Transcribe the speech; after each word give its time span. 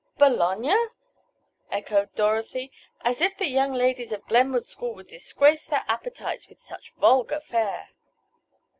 "Bologna!" 0.17 0.73
echoed 1.69 2.15
Dorothy. 2.15 2.71
"As 3.01 3.21
if 3.21 3.37
the 3.37 3.45
young 3.45 3.71
ladies 3.71 4.11
of 4.11 4.25
Glenwood 4.25 4.63
School 4.65 4.95
would 4.95 5.05
disgrace 5.07 5.61
their 5.67 5.85
appetites 5.87 6.49
with 6.49 6.59
such 6.59 6.93
vulgar 6.95 7.39
fare!" 7.39 7.89